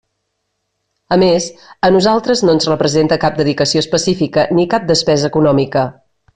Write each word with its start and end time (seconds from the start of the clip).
A 1.15 1.17
més, 1.23 1.49
a 1.87 1.91
nosaltres 1.97 2.41
no 2.47 2.57
ens 2.57 2.67
representa 2.71 3.21
cap 3.27 3.39
dedicació 3.43 3.87
específica 3.87 4.49
ni 4.61 4.69
cap 4.75 4.93
despesa 4.95 5.33
econòmica. 5.35 5.89